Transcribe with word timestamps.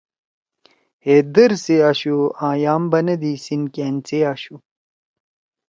ہے 1.05 1.15
در 1.33 1.51
سی 1.63 1.75
آشُو 1.89 2.17
آں 2.45 2.55
یام 2.63 2.83
بنَدی 2.91 3.33
سیِنکأن 3.43 3.95
سی 4.07 4.17
آشُو۔ 4.31 4.55